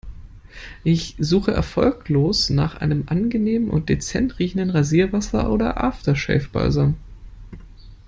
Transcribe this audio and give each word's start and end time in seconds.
Ich 0.83 1.15
suche 1.19 1.51
erfolglos 1.51 2.49
nach 2.49 2.75
einem 2.75 3.03
angenehm 3.05 3.69
und 3.69 3.87
dezent 3.87 4.39
riechenden 4.39 4.71
Rasierwasser 4.71 5.51
oder 5.51 5.79
After-Shave-Balsam. 5.83 6.95